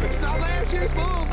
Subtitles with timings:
[0.00, 1.28] It's not last year's Bulls.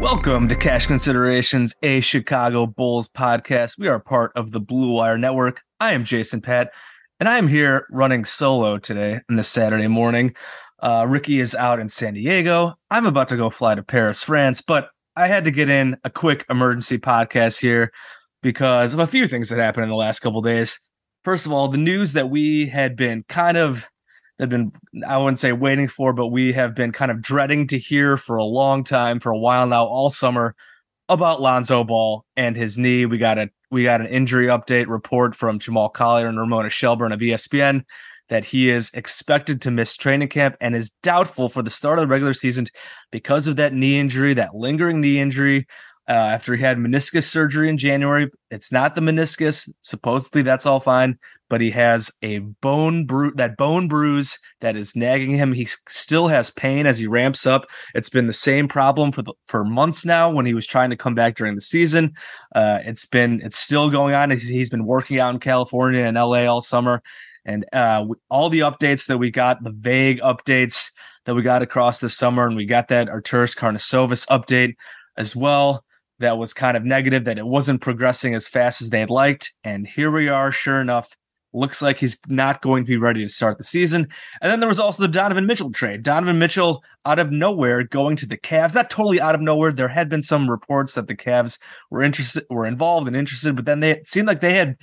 [0.00, 3.78] Welcome to Cash Considerations, a Chicago Bulls podcast.
[3.78, 5.60] We are part of the Blue Wire Network.
[5.78, 6.72] I am Jason Patt,
[7.20, 10.34] and I am here running solo today in this Saturday morning.
[10.78, 12.74] Uh, Ricky is out in San Diego.
[12.90, 16.10] I'm about to go fly to Paris, France, but I had to get in a
[16.10, 17.92] quick emergency podcast here
[18.42, 20.80] because of a few things that happened in the last couple days.
[21.22, 23.86] First of all, the news that we had been kind of
[24.40, 24.72] have been
[25.06, 28.36] I wouldn't say waiting for, but we have been kind of dreading to hear for
[28.36, 30.54] a long time, for a while now, all summer
[31.08, 33.06] about Lonzo Ball and his knee.
[33.06, 37.12] We got a we got an injury update report from Jamal Collier and Ramona Shelburne
[37.12, 37.84] of ESPN
[38.28, 42.04] that he is expected to miss training camp and is doubtful for the start of
[42.04, 42.66] the regular season
[43.10, 45.66] because of that knee injury, that lingering knee injury.
[46.08, 49.70] Uh, after he had meniscus surgery in January, it's not the meniscus.
[49.82, 51.18] Supposedly, that's all fine
[51.50, 55.52] but he has a bone bruise that bone bruise that is nagging him.
[55.52, 57.66] He still has pain as he ramps up.
[57.94, 60.96] It's been the same problem for the, for months now when he was trying to
[60.96, 62.14] come back during the season.
[62.54, 64.30] Uh, it's been it's still going on.
[64.30, 67.02] He's, he's been working out in california and la all summer.
[67.44, 70.92] And uh, all the updates that we got the vague updates
[71.24, 74.76] that we got across the summer and we got that arturas karnisovas update
[75.16, 75.84] as well
[76.20, 79.52] that was kind of negative that it wasn't progressing as fast as they had liked
[79.64, 81.10] and here we are sure enough
[81.52, 84.08] looks like he's not going to be ready to start the season.
[84.40, 86.02] And then there was also the Donovan Mitchell trade.
[86.02, 88.74] Donovan Mitchell out of nowhere going to the Cavs.
[88.74, 89.72] Not totally out of nowhere.
[89.72, 91.58] There had been some reports that the Cavs
[91.90, 94.76] were interested, were involved and interested, but then they seemed like they had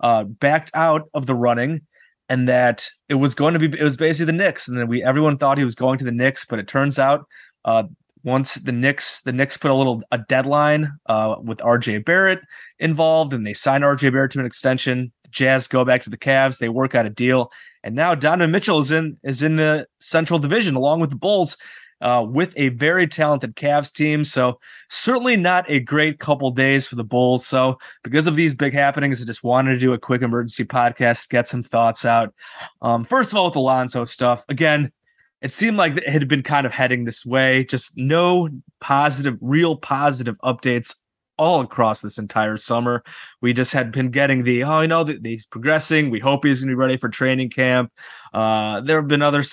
[0.00, 1.82] uh, backed out of the running,
[2.28, 4.66] and that it was going to be it was basically the Knicks.
[4.66, 7.26] And then we everyone thought he was going to the Knicks, but it turns out.
[7.64, 7.84] Uh,
[8.24, 12.40] once the Knicks, the Knicks put a little a deadline uh, with RJ Barrett
[12.78, 15.12] involved, and they sign RJ Barrett to an extension.
[15.30, 16.58] Jazz go back to the Cavs.
[16.58, 17.52] They work out a deal,
[17.82, 21.56] and now Donovan Mitchell is in is in the Central Division along with the Bulls,
[22.00, 24.24] uh, with a very talented Cavs team.
[24.24, 24.58] So
[24.88, 27.46] certainly not a great couple days for the Bulls.
[27.46, 31.28] So because of these big happenings, I just wanted to do a quick emergency podcast,
[31.28, 32.34] get some thoughts out.
[32.80, 34.92] Um, first of all, with Alonso stuff, again,
[35.44, 37.64] it seemed like it had been kind of heading this way.
[37.64, 38.48] Just no
[38.80, 40.96] positive, real positive updates
[41.36, 43.04] all across this entire summer.
[43.42, 46.08] We just had been getting the, oh, you know, he's progressing.
[46.08, 47.92] We hope he's going to be ready for training camp.
[48.32, 49.44] Uh, there have been other,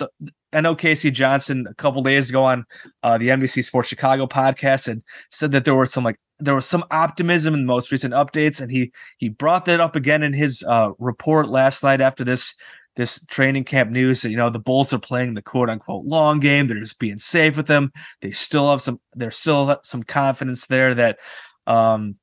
[0.54, 2.64] I know KC Johnson a couple days ago on
[3.04, 6.66] uh, the NBC Sports Chicago podcast and said that there were some like, there was
[6.66, 8.62] some optimism in the most recent updates.
[8.62, 12.56] And he, he brought that up again in his uh, report last night after this
[12.96, 16.40] this training camp news that you know the Bulls are playing the quote unquote long
[16.40, 16.68] game.
[16.68, 17.92] They're just being safe with them.
[18.22, 19.00] They still have some.
[19.14, 21.18] There's still some confidence there that
[21.68, 22.16] um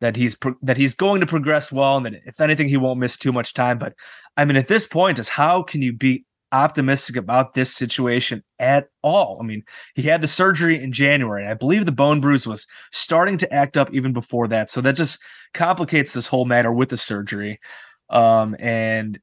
[0.00, 3.00] that he's pro- that he's going to progress well, and that if anything, he won't
[3.00, 3.78] miss too much time.
[3.78, 3.94] But
[4.36, 8.88] I mean, at this point, is how can you be optimistic about this situation at
[9.02, 9.38] all?
[9.40, 9.62] I mean,
[9.94, 13.52] he had the surgery in January, and I believe the bone bruise was starting to
[13.52, 14.70] act up even before that.
[14.70, 15.20] So that just
[15.54, 17.60] complicates this whole matter with the surgery.
[18.08, 19.20] Um, and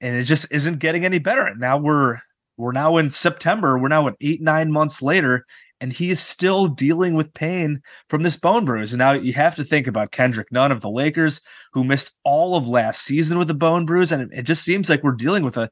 [0.00, 1.54] and it just isn't getting any better.
[1.54, 2.18] Now we're
[2.56, 3.78] we're now in September.
[3.78, 5.46] We're now at eight nine months later,
[5.80, 8.92] and he is still dealing with pain from this bone bruise.
[8.92, 11.40] And now you have to think about Kendrick Nunn of the Lakers,
[11.72, 14.12] who missed all of last season with a bone bruise.
[14.12, 15.70] And it, it just seems like we're dealing with a,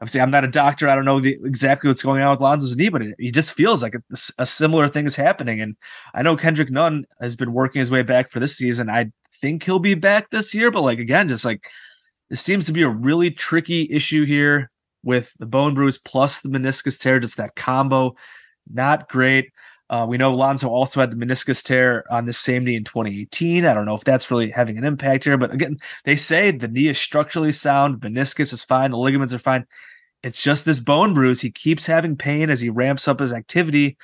[0.00, 0.88] obviously, I'm not a doctor.
[0.88, 3.52] I don't know the, exactly what's going on with Lonzo's knee, but it, it just
[3.52, 4.02] feels like a,
[4.38, 5.60] a similar thing is happening.
[5.60, 5.76] And
[6.14, 8.90] I know Kendrick Nunn has been working his way back for this season.
[8.90, 11.64] I think he'll be back this year, but like, again, just like,
[12.30, 14.70] this seems to be a really tricky issue here
[15.02, 18.14] with the bone bruise plus the meniscus tear, just that combo
[18.72, 19.50] not great.
[19.90, 23.66] Uh, we know Lonzo also had the meniscus tear on the same knee in 2018.
[23.66, 26.68] I don't know if that's really having an impact here, but again, they say the
[26.68, 29.66] knee is structurally sound, meniscus is fine, the ligaments are fine.
[30.22, 31.42] It's just this bone bruise.
[31.42, 33.98] He keeps having pain as he ramps up his activity.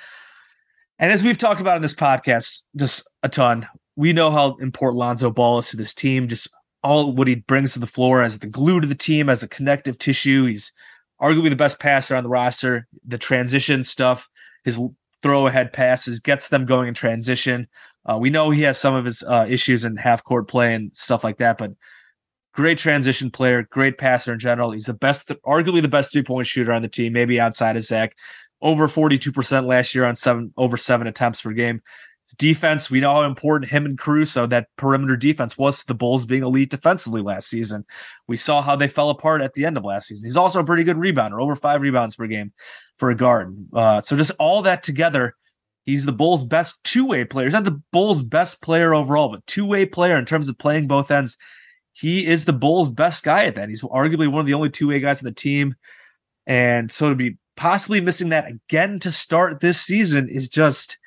[0.99, 4.99] And as we've talked about in this podcast just a ton, we know how important
[4.99, 6.49] Lonzo Ball is to this team, just
[6.83, 9.49] all what he brings to the floor as the glue to the team, as a
[9.49, 10.47] connective tissue.
[10.47, 10.73] He's
[11.21, 12.87] arguably the best passer on the roster.
[13.07, 14.29] The transition stuff
[14.65, 14.79] his
[15.23, 17.69] throw ahead passes, gets them going in transition.
[18.09, 20.97] Uh, we know he has some of his uh, issues in half court play and
[20.97, 21.73] stuff like that, but
[22.55, 24.71] great transition player, great passer in general.
[24.71, 27.85] He's the best, arguably the best three point shooter on the team, maybe outside of
[27.85, 28.17] Zach.
[28.63, 31.83] Over 42% last year on seven, over seven attempts per game
[32.33, 36.27] defense, we know how important him and Caruso, that perimeter defense was to the Bulls
[36.27, 37.85] being elite defensively last season.
[38.27, 40.27] We saw how they fell apart at the end of last season.
[40.27, 42.53] He's also a pretty good rebounder, over five rebounds per game
[42.99, 43.57] for a guard.
[43.73, 45.37] Uh, so just all that together,
[45.85, 47.47] he's the Bulls' best two-way player.
[47.47, 51.11] He's not the Bulls' best player overall, but two-way player in terms of playing both
[51.11, 51.37] ends.
[51.93, 53.69] He is the Bulls' best guy at that.
[53.69, 55.75] He's arguably one of the only two-way guys on the team.
[56.47, 60.99] And so to be possibly missing that again to start this season is just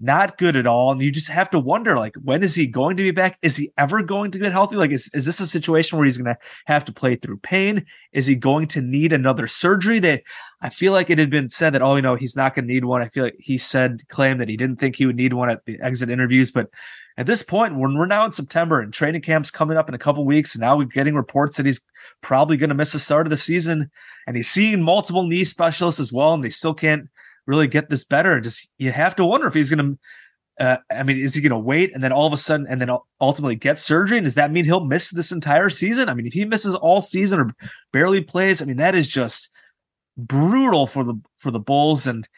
[0.00, 0.92] not good at all.
[0.92, 3.38] And you just have to wonder, like, when is he going to be back?
[3.42, 4.76] Is he ever going to get healthy?
[4.76, 7.84] Like, is, is this a situation where he's going to have to play through pain?
[8.12, 9.98] Is he going to need another surgery?
[9.98, 10.22] That
[10.60, 12.72] I feel like it had been said that, oh, you know, he's not going to
[12.72, 13.02] need one.
[13.02, 15.64] I feel like he said, claimed that he didn't think he would need one at
[15.64, 16.50] the exit interviews.
[16.50, 16.68] But
[17.16, 19.98] at this point, when we're now in September and training camp's coming up in a
[19.98, 21.80] couple weeks, and now we're getting reports that he's
[22.22, 23.90] probably going to miss the start of the season,
[24.26, 27.08] and he's seeing multiple knee specialists as well, and they still can't
[27.48, 28.40] really get this better.
[28.40, 29.98] Just you have to wonder if he's going to.
[30.64, 32.80] Uh, I mean, is he going to wait and then all of a sudden and
[32.80, 32.90] then
[33.20, 34.18] ultimately get surgery?
[34.18, 36.08] And does that mean he'll miss this entire season?
[36.08, 37.54] I mean, if he misses all season or
[37.92, 39.50] barely plays, I mean, that is just
[40.16, 42.08] brutal for the for the Bulls.
[42.08, 42.28] And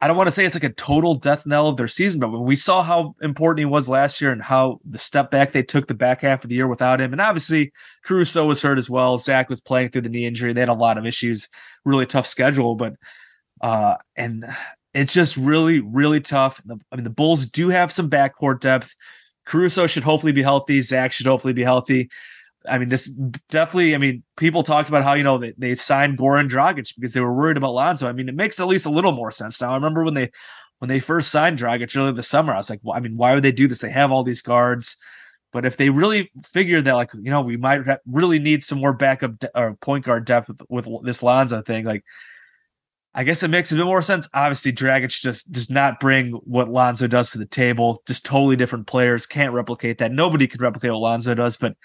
[0.00, 2.30] I don't want to say it's like a total death knell of their season, but
[2.30, 5.62] when we saw how important he was last year and how the step back they
[5.62, 7.72] took the back half of the year without him, and obviously
[8.04, 9.18] Caruso was hurt as well.
[9.18, 10.52] Zach was playing through the knee injury.
[10.52, 11.48] They had a lot of issues,
[11.84, 12.94] really tough schedule, but
[13.60, 14.44] uh, and
[14.94, 16.60] it's just really, really tough.
[16.68, 18.94] I mean, the Bulls do have some backcourt depth.
[19.44, 20.82] Caruso should hopefully be healthy.
[20.82, 22.10] Zach should hopefully be healthy.
[22.68, 23.06] I mean, this
[23.50, 27.12] definitely, I mean, people talked about how, you know, they, they signed Goran Dragic because
[27.12, 28.08] they were worried about Lonzo.
[28.08, 29.70] I mean, it makes at least a little more sense now.
[29.70, 30.30] I remember when they
[30.80, 33.34] when they first signed Dragic earlier this summer, I was like, well, I mean, why
[33.34, 33.80] would they do this?
[33.80, 34.96] They have all these guards.
[35.52, 38.92] But if they really figure that, like, you know, we might really need some more
[38.92, 42.04] backup de- or point guard depth with, with this Lonzo thing, like,
[43.18, 44.28] I guess it makes a bit more sense.
[44.32, 48.00] Obviously, Dragic just does not bring what Lonzo does to the table.
[48.06, 49.26] Just totally different players.
[49.26, 50.12] Can't replicate that.
[50.12, 51.56] Nobody could replicate what Lonzo does.
[51.56, 51.76] But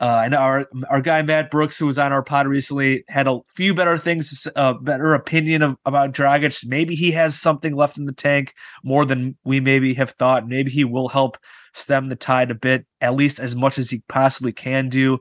[0.00, 3.38] uh, and our our guy Matt Brooks, who was on our pod recently, had a
[3.54, 6.66] few better things, uh, better opinion of, about Dragic.
[6.66, 8.52] Maybe he has something left in the tank
[8.82, 10.48] more than we maybe have thought.
[10.48, 11.38] Maybe he will help
[11.74, 15.20] stem the tide a bit, at least as much as he possibly can do.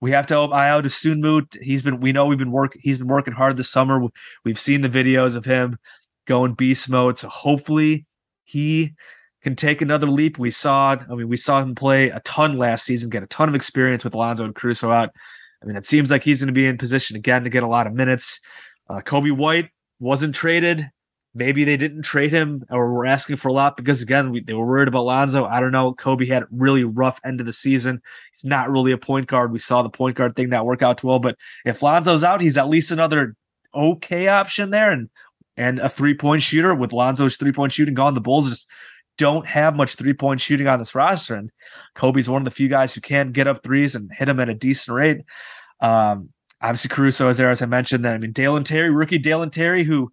[0.00, 1.62] We have to hope Ayo Dosunmu.
[1.62, 4.00] He's been, we know we've been working, he's been working hard this summer.
[4.44, 5.78] We've seen the videos of him
[6.26, 7.18] going beast mode.
[7.18, 8.06] So hopefully
[8.44, 8.94] he
[9.42, 10.38] can take another leap.
[10.38, 13.48] We saw, I mean, we saw him play a ton last season, get a ton
[13.48, 15.10] of experience with Alonzo and Caruso out.
[15.62, 17.68] I mean, it seems like he's going to be in position again to get a
[17.68, 18.40] lot of minutes.
[18.88, 20.88] Uh, Coby White wasn't traded.
[21.34, 24.54] Maybe they didn't trade him or were asking for a lot because again, we, they
[24.54, 25.44] were worried about Lonzo.
[25.44, 25.94] I don't know.
[25.94, 28.00] Coby had really rough end of the season.
[28.32, 29.52] He's not really a point guard.
[29.52, 32.40] We saw the point guard thing not work out too well, but if Lonzo's out,
[32.40, 33.36] he's at least another
[33.74, 35.10] okay option there and
[35.56, 38.14] and a three point shooter with Lonzo's three point shooting gone.
[38.14, 38.68] The Bulls just
[39.18, 41.50] don't have much three point shooting on this roster, and
[41.96, 44.48] Coby's one of the few guys who can get up threes and hit them at
[44.48, 45.22] a decent rate.
[45.80, 46.30] Um,
[46.62, 48.04] obviously, Caruso is there, as I mentioned.
[48.04, 50.12] Then I mean, Dalen Terry, rookie Dalen Terry, who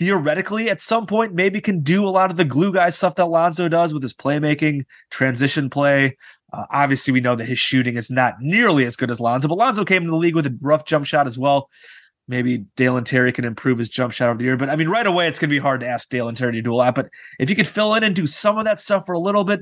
[0.00, 3.26] theoretically at some point maybe can do a lot of the glue guy stuff that
[3.26, 6.16] Lonzo does with his playmaking, transition play.
[6.54, 9.58] Uh, obviously, we know that his shooting is not nearly as good as Lonzo, but
[9.58, 11.68] Lonzo came into the league with a rough jump shot as well.
[12.26, 14.56] Maybe Dalen Terry can improve his jump shot over the year.
[14.56, 16.62] But I mean, right away, it's going to be hard to ask Dalen Terry to
[16.62, 16.94] do a lot.
[16.94, 19.44] But if you could fill in and do some of that stuff for a little
[19.44, 19.60] bit,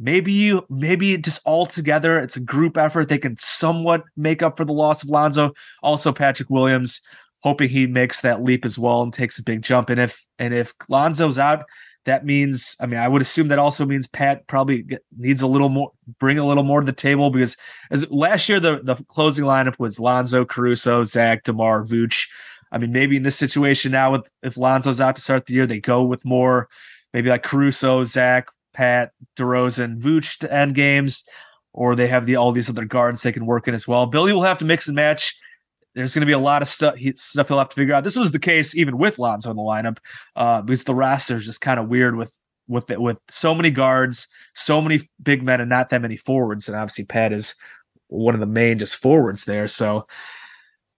[0.00, 3.08] maybe you, maybe just all together, it's a group effort.
[3.08, 5.52] They can somewhat make up for the loss of Lonzo.
[5.82, 7.00] Also, Patrick Williams
[7.40, 9.90] hoping he makes that leap as well and takes a big jump.
[9.90, 11.64] And if and if Lonzo's out,
[12.04, 14.84] that means I mean I would assume that also means Pat probably
[15.16, 17.56] needs a little more, bring a little more to the table because
[17.90, 22.26] as last year the the closing lineup was Lonzo, Caruso, Zach, Demar, Vooch.
[22.72, 25.66] I mean maybe in this situation now with if Lonzo's out to start the year,
[25.66, 26.68] they go with more
[27.12, 31.24] maybe like Caruso, Zach, Pat, DeRozan, Vooch to end games,
[31.72, 34.06] or they have the all these other guards they can work in as well.
[34.06, 35.34] Billy will have to mix and match
[35.94, 38.04] there's going to be a lot of stuff he, stuff he'll have to figure out.
[38.04, 39.98] This was the case even with Lonzo in the lineup
[40.36, 42.32] uh, because the roster is just kind of weird with
[42.68, 46.68] with it, with so many guards, so many big men, and not that many forwards.
[46.68, 47.54] And obviously, Pat is
[48.08, 49.66] one of the main just forwards there.
[49.66, 50.06] So,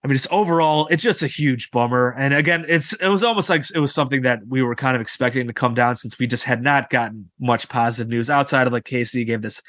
[0.03, 2.13] I mean, it's overall, it's just a huge bummer.
[2.17, 5.01] And again, it's it was almost like it was something that we were kind of
[5.01, 8.73] expecting to come down since we just had not gotten much positive news outside of
[8.73, 9.61] like KC gave this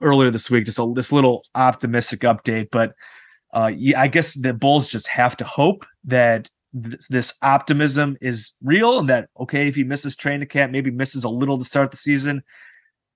[0.00, 2.92] earlier this week, just a, this little optimistic update, but
[3.52, 8.52] uh, yeah, I guess the Bulls just have to hope that th- this optimism is
[8.62, 11.90] real and that okay, if he misses training camp, maybe misses a little to start
[11.90, 12.42] the season,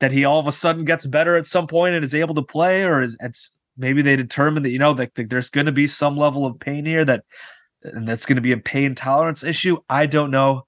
[0.01, 2.43] that he all of a sudden gets better at some point and is able to
[2.43, 5.73] play, or is it's maybe they determine that you know that, that there's going to
[5.73, 7.25] be some level of pain here that
[7.83, 9.79] and that's going to be a pain tolerance issue.
[9.89, 10.67] I don't know.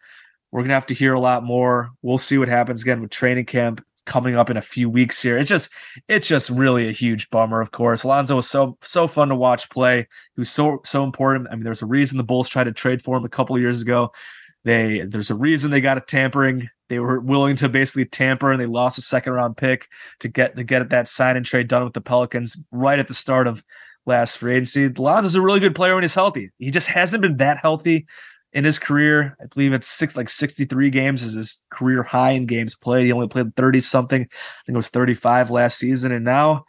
[0.51, 1.91] We're gonna have to hear a lot more.
[2.01, 5.39] We'll see what happens again with training camp coming up in a few weeks here.
[5.39, 5.71] It's just
[6.09, 8.03] it's just really a huge bummer, of course.
[8.03, 10.09] Alonzo was so so fun to watch play.
[10.35, 11.49] He was so so important.
[11.51, 13.83] I mean, there's a reason the Bulls tried to trade for him a couple years
[13.83, 14.11] ago.
[14.65, 16.69] They there's a reason they got a tampering.
[16.89, 19.87] They were willing to basically tamper and they lost a second round pick
[20.21, 23.15] to get to get that sign and trade done with the Pelicans right at the
[23.15, 23.63] start of
[24.07, 24.89] last free agency.
[24.89, 26.51] Lonzo's a really good player when he's healthy.
[26.59, 28.07] He just hasn't been that healthy
[28.53, 29.37] in his career.
[29.41, 33.07] I believe it's six like 63 games is his career high in games played.
[33.07, 34.23] He only played 30 something.
[34.23, 36.13] I think it was 35 last season.
[36.13, 36.65] And now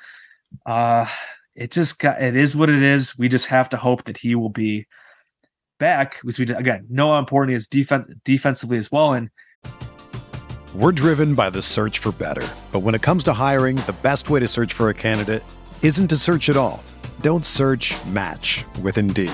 [0.66, 1.08] uh
[1.56, 3.18] it just got it is what it is.
[3.18, 4.88] We just have to hope that he will be
[5.80, 9.14] back because we again know how important he is defense defensively as well.
[9.14, 9.30] And
[10.76, 12.48] we're driven by the search for better.
[12.72, 15.44] But when it comes to hiring, the best way to search for a candidate
[15.82, 16.84] isn't to search at all.
[17.22, 19.34] Don't search match with Indeed.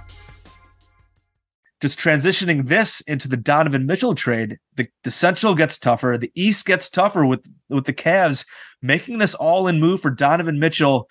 [1.81, 6.65] Just transitioning this into the Donovan Mitchell trade, the, the Central gets tougher, the East
[6.65, 8.45] gets tougher with with the Cavs
[8.81, 11.07] making this all in move for Donovan Mitchell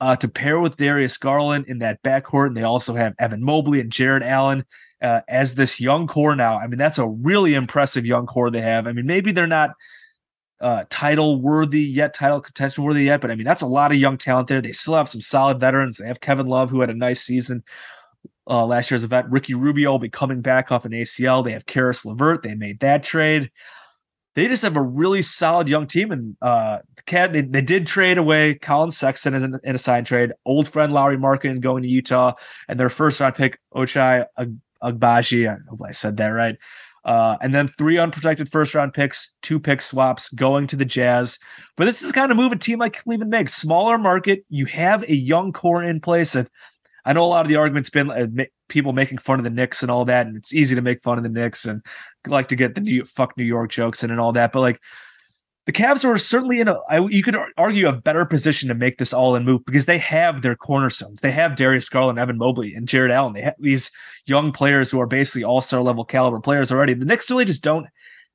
[0.00, 3.80] uh, to pair with Darius Garland in that backcourt, and they also have Evan Mobley
[3.80, 4.64] and Jarrett Allen
[5.00, 6.58] uh, as this young core now.
[6.58, 8.86] I mean, that's a really impressive young core they have.
[8.86, 9.70] I mean, maybe they're not
[10.60, 13.98] uh, title worthy yet, title contention worthy yet, but I mean, that's a lot of
[13.98, 14.60] young talent there.
[14.60, 15.98] They still have some solid veterans.
[15.98, 17.62] They have Kevin Love, who had a nice season
[18.48, 19.28] uh, last year's event.
[19.30, 21.44] Ricky Rubio will be coming back off an ACL.
[21.44, 22.42] They have Caris LeVert.
[22.42, 23.50] They made that trade.
[24.34, 26.10] they just have a really solid young team.
[26.10, 30.92] And uh, they, they did trade away Collin Sexton in a sign trade, old friend
[30.92, 32.34] Lauri Markkanen going to Utah,
[32.68, 34.26] and their first round pick Ochai
[34.82, 35.48] Agbaji.
[35.48, 36.56] I hope I said that right.
[37.04, 41.38] Uh, and then three unprotected first round picks, two pick swaps going to the Jazz.
[41.76, 43.54] But this is kind of move a team like Cleveland makes.
[43.54, 46.34] Smaller market, you have a young core in place.
[46.34, 46.48] And
[47.04, 49.82] I know a lot of the arguments been uh, people making fun of the Knicks
[49.82, 51.82] and all that, and it's easy to make fun of the Knicks and
[52.26, 54.52] like to get the new fuck New York jokes in and all that.
[54.52, 54.80] But like
[55.66, 58.98] the Cavs are certainly in a I, you could argue a better position to make
[58.98, 61.20] this all in move because they have their cornerstones.
[61.20, 63.32] They have Darius Garland, Evan Mobley, and Jarrett Allen.
[63.32, 63.90] They have these
[64.26, 66.94] young players who are basically all star level caliber players already.
[66.94, 67.86] The Knicks really just don't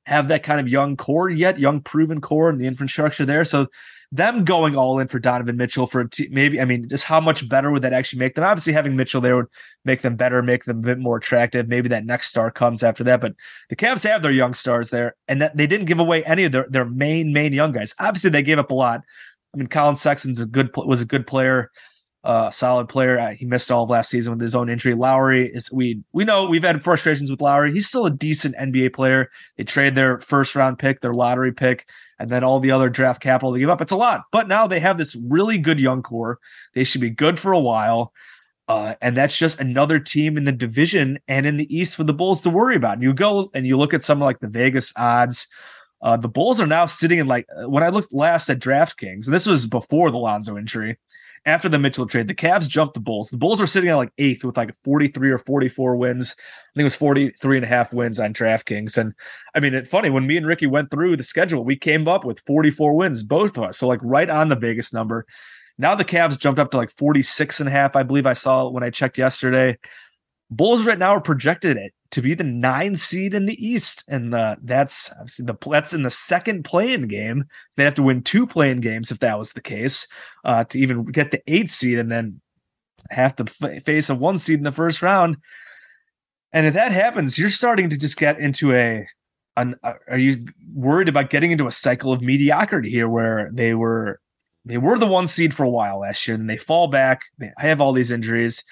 [0.07, 3.45] have that kind of young core yet, young proven core and the infrastructure there.
[3.45, 3.67] So
[4.11, 7.71] them going all in for Donovan Mitchell for maybe, I mean, just how much better
[7.71, 8.45] would that actually make them?
[8.45, 9.47] Obviously, having Mitchell there would
[9.83, 11.67] make them better, make them a bit more attractive.
[11.67, 13.19] Maybe that next star comes after that.
[13.19, 13.35] But
[13.69, 16.53] the Cavs have their young stars there, and that they didn't give away any of
[16.53, 17.93] their, their main, main young guys.
[17.99, 19.01] Obviously, they gave up a lot.
[19.53, 21.69] I mean, Collin Sexton's a good was a good player,
[22.27, 23.17] uh, solid player.
[23.17, 24.93] Uh, he missed all of last season with his own injury.
[24.93, 27.71] Lauri is we we know we've had frustrations with Lauri.
[27.71, 29.31] He's still a decent NBA player.
[29.55, 31.87] They trade their first round pick, their lottery pick
[32.19, 33.81] and then all the other draft capital they give up.
[33.81, 34.23] It's a lot.
[34.31, 36.39] But now they have this really good young core.
[36.73, 38.13] They should be good for a while.
[38.67, 42.13] Uh, and that's just another team in the division and in the East for the
[42.13, 42.95] Bulls to worry about.
[42.95, 45.47] And you go and you look at some like the Vegas odds.
[46.01, 49.33] Uh, the Bulls are now sitting in like when I looked last at DraftKings, and
[49.33, 50.97] this was before the Lonzo injury,
[51.45, 53.29] after the Mitchell trade, the Cavs jumped the Bulls.
[53.29, 56.35] The Bulls were sitting at like eighth with like 43 or 44 wins.
[56.37, 56.43] I
[56.75, 58.97] think it was 43 and a half wins on DraftKings.
[58.97, 59.13] And
[59.55, 62.25] I mean, it's funny when me and Ricky went through the schedule, we came up
[62.25, 63.77] with 44 wins, both of us.
[63.77, 65.25] So like right on the Vegas number.
[65.77, 67.95] Now the Cavs jumped up to like 46 and a half.
[67.95, 69.77] I believe I saw when I checked yesterday.
[70.49, 71.77] Bulls right now are projected
[72.11, 76.09] to be the nine seed in the East, and uh, that's the that's in the
[76.09, 77.45] second play-in game.
[77.75, 80.07] They have to win two play-in games if that was the case
[80.45, 82.39] uh, to even get the eight seed, and then
[83.09, 85.37] have to f- face a one seed in the first round.
[86.53, 89.07] And if that happens, you're starting to just get into a.
[89.57, 93.73] An, uh, are you worried about getting into a cycle of mediocrity here, where they
[93.73, 94.21] were
[94.63, 97.23] they were the one seed for a while last year, and they fall back.
[97.37, 98.63] They have all these injuries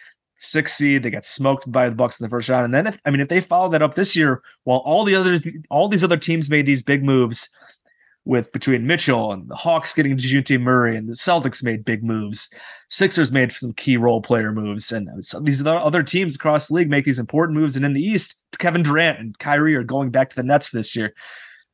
[0.45, 1.03] six seed.
[1.03, 2.65] They got smoked by the Bucks in the first round.
[2.65, 5.15] And then if I mean if they follow that up this year, while all the
[5.15, 7.49] others all these other teams made these big moves
[8.25, 12.51] with between Mitchell and the Hawks getting Dejounte Murray and the Celtics made big moves.
[12.89, 14.91] Sixers made some key role player moves.
[14.91, 15.07] And
[15.41, 17.75] these other teams across the league make these important moves.
[17.75, 20.77] And in the East, Kevin Durant and Kyrie are going back to the Nets for
[20.77, 21.13] this year.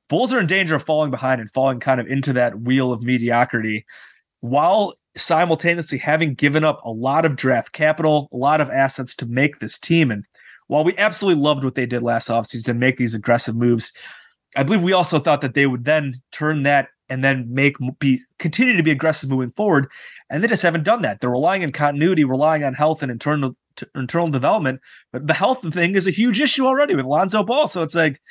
[0.10, 3.02] Bulls are in danger of falling behind and falling kind of into that wheel of
[3.02, 3.86] mediocrity
[4.42, 9.26] while simultaneously having given up a lot of draft capital, a lot of assets to
[9.26, 10.12] make this team.
[10.12, 10.26] And
[10.68, 13.92] while we absolutely loved what they did last offseason and make these aggressive moves,
[14.56, 18.22] I believe we also thought that they would then turn that and then make be
[18.40, 19.88] continue to be aggressive moving forward.
[20.30, 21.20] And they just haven't done that.
[21.20, 23.56] They're relying on continuity, relying on health and internal
[23.96, 24.80] internal development.
[25.12, 27.68] But the health thing is a huge issue already with Lonzo Ball.
[27.68, 28.22] So it's like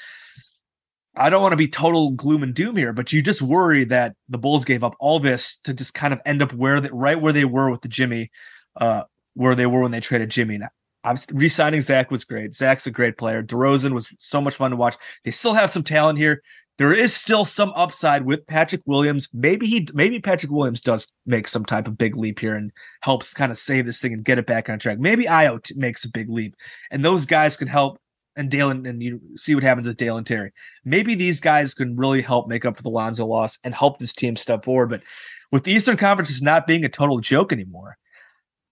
[1.17, 4.15] I don't want to be total gloom and doom here, but you just worry that
[4.29, 7.21] the Bulls gave up all this to just kind of end up where they, right
[7.21, 8.31] where they were with the Jimmy,
[8.77, 9.03] uh,
[9.35, 10.59] where they were when they traded Jimmy.
[10.59, 10.69] Now,
[11.03, 12.55] I'm re-signing Zach was great.
[12.55, 13.43] Zach's a great player.
[13.43, 14.97] DeRozan was so much fun to watch.
[15.25, 16.43] They still have some talent here.
[16.79, 19.29] There is still some upside with Patrick Williams.
[19.35, 22.71] Maybe he, maybe Patrick Williams does make some type of big leap here and
[23.03, 24.99] helps kind of save this thing and get it back on track.
[24.99, 26.55] Maybe t- makes a big leap,
[26.91, 27.99] and those guys can help
[28.37, 30.53] and Dale and you see what happens with Dalen Terry.
[30.85, 34.13] Maybe these guys can really help make up for the Lonzo loss and help this
[34.13, 34.91] team step forward.
[34.91, 35.03] But
[35.51, 37.99] with the Eastern Conference not being a total joke anymore,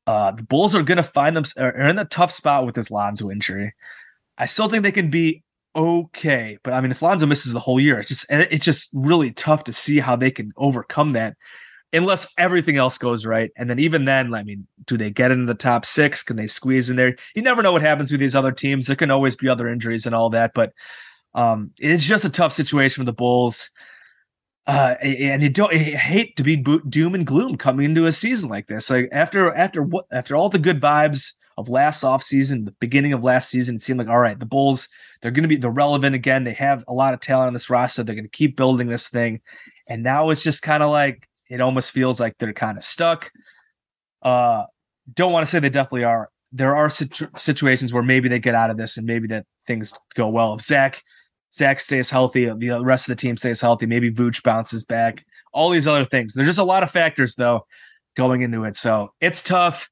[0.06, 2.90] uh, the Bulls are going to find them are in a tough spot with this
[2.90, 3.74] Lonzo injury.
[4.38, 5.42] I still think they can be
[5.76, 9.32] okay, but I mean, if Lonzo misses the whole year, it's just it's just really
[9.32, 11.36] tough to see how they can overcome that
[11.92, 13.51] unless everything else goes right.
[13.57, 16.22] And then even then, I mean, do they get into the top six?
[16.22, 17.16] Can they squeeze in there?
[17.35, 18.87] You never know what happens with these other teams.
[18.87, 20.72] There can always be other injuries and all that, but
[21.35, 23.70] um, it's just a tough situation for the Bulls.
[24.66, 28.51] Uh, and you don't you hate to be doom and gloom coming into a season
[28.51, 28.90] like this.
[28.90, 33.24] Like after after what after all the good vibes of last offseason, the beginning of
[33.24, 34.88] last season, it seemed like all right, the Bulls
[35.20, 36.44] they're going to be they're relevant again.
[36.44, 38.03] They have a lot of talent on this roster.
[38.03, 39.40] They're going to keep building this thing,
[39.87, 43.30] and now it's just kind of like it almost feels like they're kind of stuck.
[44.22, 44.64] Uh,
[45.12, 46.30] don't want to say they definitely are.
[46.52, 49.92] There are situ- situations where maybe they get out of this and maybe that things
[50.14, 50.54] go well.
[50.54, 51.02] If Zach
[51.52, 55.24] Zach stays healthy, the rest of the team stays healthy, maybe Vooch bounces back.
[55.52, 56.34] All these other things.
[56.34, 57.66] There's just a lot of factors though
[58.16, 59.88] going into it, so it's tough.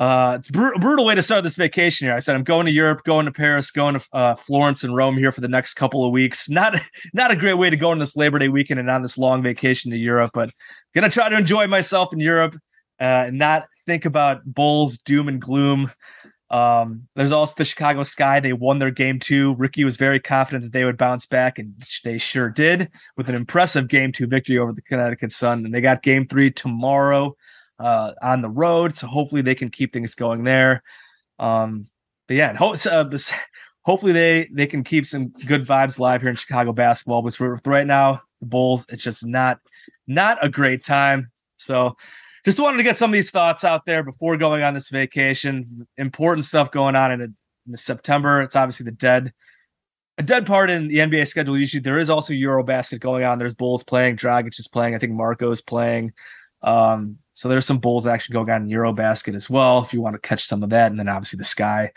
[0.00, 2.16] Uh, it's br- a brutal way to start this vacation here.
[2.16, 5.18] I said I'm going to Europe, going to Paris, going to uh, Florence and Rome
[5.18, 6.48] here for the next couple of weeks.
[6.48, 6.74] Not
[7.12, 9.42] not a great way to go on this Labor Day weekend and on this long
[9.42, 10.52] vacation to Europe, but
[10.94, 12.54] gonna try to enjoy myself in Europe
[12.98, 15.92] uh, and not think about Bulls doom and gloom.
[16.48, 18.40] Um, there's also the Chicago Sky.
[18.40, 19.54] They won their game two.
[19.56, 23.34] Ricky was very confident that they would bounce back, and they sure did with an
[23.34, 25.66] impressive game two victory over the Connecticut Sun.
[25.66, 27.36] And they got game three tomorrow
[27.80, 28.94] uh, on the road.
[28.94, 30.82] So hopefully they can keep things going there.
[31.38, 31.86] Um,
[32.28, 33.18] but yeah, ho- uh,
[33.82, 37.22] hopefully they they can keep some good vibes live here in Chicago basketball.
[37.22, 39.58] But for, right now, the Bulls, it's just not
[40.06, 41.32] not a great time.
[41.56, 41.96] So
[42.44, 45.86] just wanted to get some of these thoughts out there before going on this vacation.
[45.96, 47.28] Important stuff going on in, a,
[47.68, 48.40] in September.
[48.40, 49.32] It's obviously the dead
[50.18, 51.58] a dead part in the NBA schedule.
[51.58, 53.38] Usually there is also Eurobasket going on.
[53.38, 54.94] There's Bulls playing, Dragic is playing.
[54.94, 56.12] I think Marco's playing.
[56.62, 60.12] Um, so there's some Bulls action going on in Eurobasket as well, if you want
[60.14, 61.90] to catch some of that, and then obviously the Sky.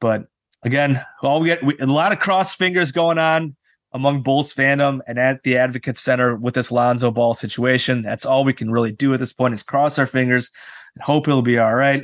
[0.00, 0.26] But
[0.64, 3.54] again, all we get we, a lot of cross fingers going on
[3.92, 8.02] among Bulls fandom and at the Advocate Center with this Lonzo Ball situation.
[8.02, 10.50] That's all we can really do at this point is cross our fingers
[10.96, 12.02] and hope it'll be all right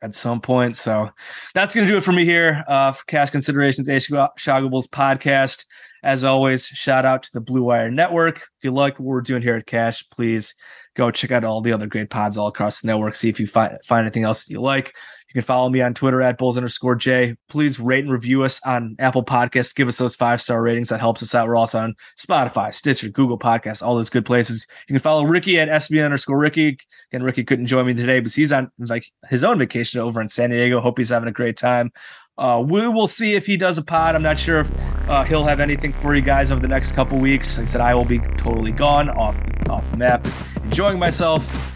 [0.00, 0.76] at some point.
[0.76, 1.10] So
[1.56, 4.86] that's going to do it for me here uh, for Cash Considerations, A Chicago Bulls
[4.86, 5.64] podcast.
[6.02, 8.38] As always, shout out to the Blue Wire Network.
[8.38, 10.54] If you like what we're doing here at Cash, please
[10.94, 13.14] go check out all the other great pods all across the network.
[13.14, 14.94] See if you find find anything else that you like.
[15.28, 17.36] You can follow me on Twitter at Bulls underscore J.
[17.48, 19.74] Please rate and review us on Apple Podcasts.
[19.74, 20.90] Give us those five star ratings.
[20.90, 21.48] That helps us out.
[21.48, 24.66] We're also on Spotify, Stitcher, Google Podcasts, all those good places.
[24.88, 26.76] You can follow Ricky at SB underscore Ricky.
[27.10, 30.28] Again, Ricky couldn't join me today, but he's on like his own vacation over in
[30.28, 30.80] San Diego.
[30.80, 31.92] Hope he's having a great time.
[32.38, 34.14] Uh, we will see if he does a pod.
[34.14, 34.72] I'm not sure if
[35.08, 37.58] uh, he'll have anything for you guys over the next couple weeks.
[37.58, 40.26] Like I said, I will be totally gone off the, off the map,
[40.62, 41.72] enjoying myself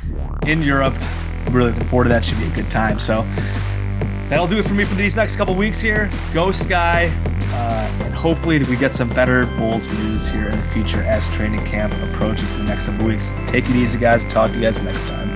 [0.46, 0.94] in Europe.
[1.46, 2.24] I'm really looking forward to that.
[2.24, 2.98] Should be a good time.
[2.98, 3.22] So
[4.28, 6.10] that'll do it for me for these next couple weeks here.
[6.32, 7.12] Go Sky,
[7.52, 11.64] uh, and hopefully we get some better Bulls news here in the future as training
[11.66, 13.30] camp approaches the next couple weeks.
[13.46, 14.24] Take it easy, guys.
[14.24, 15.35] Talk to you guys next time.